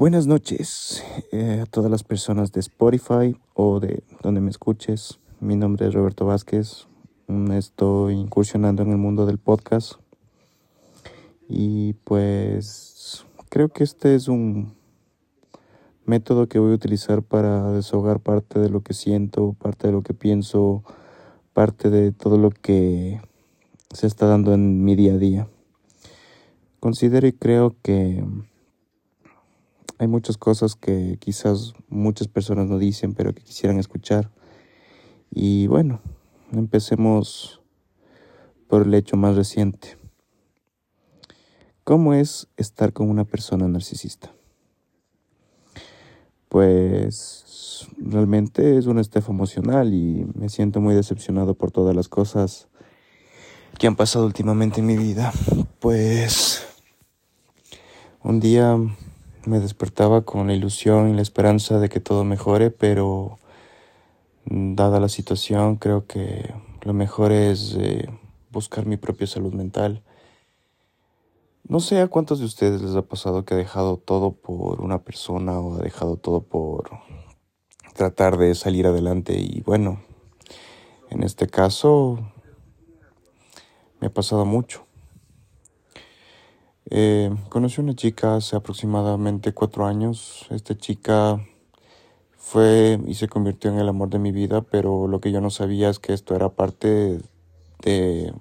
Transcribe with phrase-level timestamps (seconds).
[0.00, 5.18] Buenas noches eh, a todas las personas de Spotify o de donde me escuches.
[5.40, 6.86] Mi nombre es Roberto Vázquez.
[7.26, 9.96] Mm, estoy incursionando en el mundo del podcast.
[11.50, 14.72] Y pues creo que este es un
[16.06, 20.00] método que voy a utilizar para desahogar parte de lo que siento, parte de lo
[20.00, 20.82] que pienso,
[21.52, 23.20] parte de todo lo que
[23.92, 25.48] se está dando en mi día a día.
[26.80, 28.24] Considero y creo que
[30.00, 34.30] hay muchas cosas que quizás muchas personas no dicen, pero que quisieran escuchar.
[35.30, 36.00] Y bueno,
[36.52, 37.60] empecemos
[38.66, 39.98] por el hecho más reciente.
[41.84, 44.32] ¿Cómo es estar con una persona narcisista?
[46.48, 52.68] Pues realmente es un estefo emocional y me siento muy decepcionado por todas las cosas
[53.78, 55.30] que han pasado últimamente en mi vida.
[55.78, 56.66] Pues
[58.22, 58.78] un día
[59.46, 63.38] me despertaba con la ilusión y la esperanza de que todo mejore, pero
[64.44, 68.08] dada la situación creo que lo mejor es eh,
[68.50, 70.02] buscar mi propia salud mental.
[71.68, 75.02] No sé a cuántos de ustedes les ha pasado que ha dejado todo por una
[75.04, 76.90] persona o ha dejado todo por
[77.94, 80.00] tratar de salir adelante y bueno,
[81.10, 82.18] en este caso
[84.00, 84.89] me ha pasado mucho.
[86.92, 90.46] Eh, conocí una chica hace aproximadamente cuatro años.
[90.50, 91.40] Esta chica
[92.36, 95.50] fue y se convirtió en el amor de mi vida, pero lo que yo no
[95.50, 97.20] sabía es que esto era parte
[97.82, 98.34] de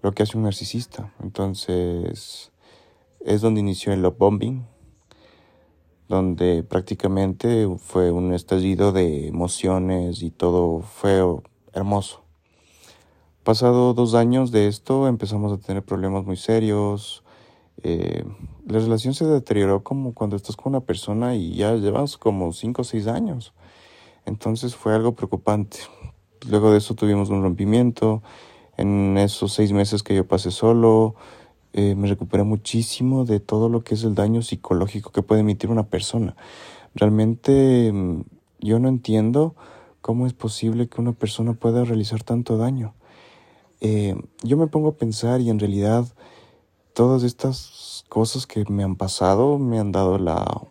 [0.00, 1.12] lo que hace un narcisista.
[1.20, 2.52] Entonces
[3.18, 4.64] es donde inició el love bombing,
[6.08, 11.20] donde prácticamente fue un estallido de emociones y todo fue
[11.72, 12.22] hermoso.
[13.42, 17.24] Pasado dos años de esto empezamos a tener problemas muy serios,
[17.82, 18.24] eh,
[18.66, 22.82] la relación se deterioró como cuando estás con una persona y ya llevas como 5
[22.82, 23.52] o 6 años.
[24.24, 25.78] Entonces fue algo preocupante.
[26.48, 28.22] Luego de eso tuvimos un rompimiento.
[28.76, 31.14] En esos seis meses que yo pasé solo,
[31.72, 35.70] eh, me recuperé muchísimo de todo lo que es el daño psicológico que puede emitir
[35.70, 36.36] una persona.
[36.94, 38.22] Realmente mm,
[38.60, 39.54] yo no entiendo
[40.00, 42.94] cómo es posible que una persona pueda realizar tanto daño.
[43.80, 46.06] Eh, yo me pongo a pensar y en realidad
[46.96, 50.62] todas estas cosas que me han pasado me han dado la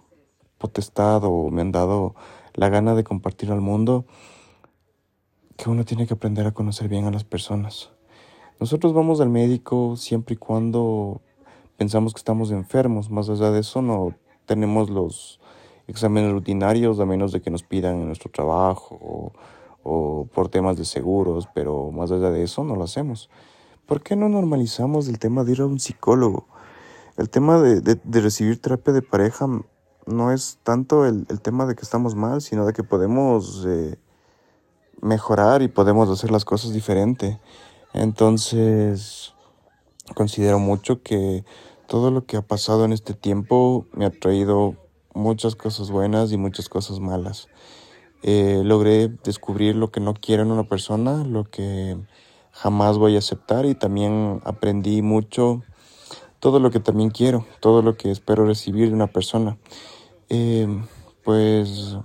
[0.57, 2.15] potestad o me han dado
[2.55, 4.05] la gana de compartir al mundo
[5.55, 7.91] que uno tiene que aprender a conocer bien a las personas.
[8.59, 11.21] Nosotros vamos al médico siempre y cuando
[11.77, 14.15] pensamos que estamos enfermos, más allá de eso no
[14.47, 15.39] tenemos los
[15.85, 19.31] exámenes rutinarios a menos de que nos pidan en nuestro trabajo o,
[19.83, 23.29] o por temas de seguros, pero más allá de eso no lo hacemos.
[23.85, 26.47] ¿Por qué no normalizamos el tema de ir a un psicólogo?
[27.17, 29.47] El tema de, de, recibir terapia de pareja
[30.07, 33.97] no es tanto el, el, tema de que estamos mal, sino de que podemos eh,
[35.01, 37.39] mejorar y podemos hacer las cosas diferente.
[37.93, 39.33] Entonces,
[40.15, 41.45] considero mucho que
[41.87, 44.75] todo lo que ha pasado en este tiempo me ha traído
[45.13, 47.47] muchas cosas buenas y muchas cosas malas.
[48.23, 51.97] Eh, logré descubrir lo que no quiero en una persona, lo que
[52.55, 55.61] jamás voy a aceptar y también aprendí mucho
[56.39, 59.57] todo lo que también quiero, todo lo que espero recibir de una persona.
[60.29, 60.67] Eh,
[61.23, 61.97] pues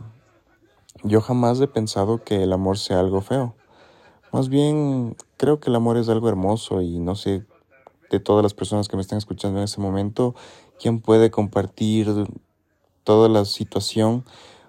[1.05, 3.55] yo jamás he pensado que el amor sea algo feo.
[4.33, 7.47] Más bien creo que el amor es algo hermoso y no sé
[8.11, 10.35] de todas las personas que me están escuchando en ese momento,
[10.81, 12.09] quién puede compartir
[13.05, 14.25] toda la situación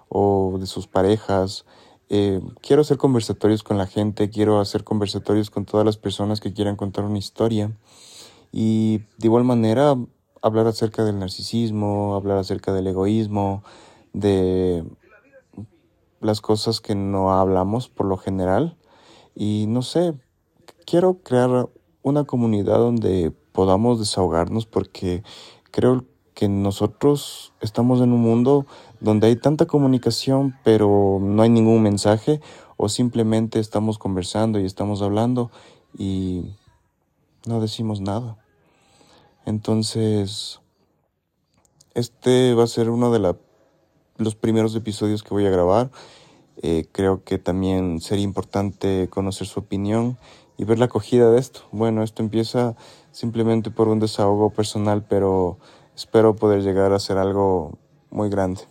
[0.10, 1.66] o de sus parejas,
[2.14, 6.52] eh, quiero hacer conversatorios con la gente, quiero hacer conversatorios con todas las personas que
[6.52, 7.72] quieran contar una historia.
[8.52, 9.96] Y de igual manera,
[10.42, 13.64] hablar acerca del narcisismo, hablar acerca del egoísmo,
[14.12, 14.84] de
[16.20, 18.76] las cosas que no hablamos por lo general.
[19.34, 20.14] Y no sé,
[20.86, 21.70] quiero crear
[22.02, 25.24] una comunidad donde podamos desahogarnos porque
[25.72, 26.04] creo
[26.34, 28.66] que nosotros estamos en un mundo
[29.00, 32.42] donde hay tanta comunicación pero no hay ningún mensaje
[32.78, 35.52] o simplemente estamos conversando y estamos hablando
[35.98, 36.46] y
[37.46, 38.38] no decimos nada.
[39.46, 40.62] Entonces,
[41.94, 43.36] este va a ser uno de
[44.18, 45.92] los primeros episodios que voy a grabar.
[46.64, 50.18] Eh, creo que también sería importante conocer su opinión
[50.58, 51.62] y ver la acogida de esto.
[51.72, 52.76] Bueno, esto empieza
[53.12, 55.58] simplemente por un desahogo personal, pero
[55.96, 57.78] espero poder llegar a ser algo
[58.10, 58.62] muy grande.